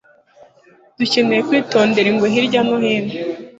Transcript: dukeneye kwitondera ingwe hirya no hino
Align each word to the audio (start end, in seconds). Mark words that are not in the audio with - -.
dukeneye 0.97 1.41
kwitondera 1.47 2.07
ingwe 2.11 2.27
hirya 2.33 2.61
no 2.67 2.75
hino 2.83 3.13